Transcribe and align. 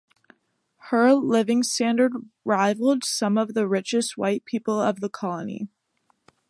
Her 0.89 1.13
living 1.13 1.61
standard 1.61 2.13
rivaled 2.43 3.03
some 3.03 3.37
of 3.37 3.53
the 3.53 3.67
richest 3.67 4.17
white 4.17 4.45
people 4.45 4.79
of 4.81 4.99
the 4.99 5.09
colony. 5.09 5.67